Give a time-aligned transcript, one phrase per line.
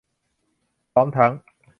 [0.93, 1.31] พร้อมทั้ง